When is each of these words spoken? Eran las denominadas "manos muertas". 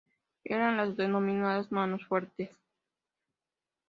Eran 0.45 0.77
las 0.77 0.97
denominadas 0.97 1.71
"manos 1.71 2.01
muertas". 2.09 2.49